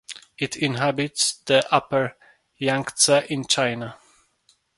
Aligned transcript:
It 0.39 0.57
inhabits 0.57 1.33
the 1.45 1.63
upper 1.71 2.15
Yangtze 2.57 3.23
in 3.29 3.45
China. 3.45 3.97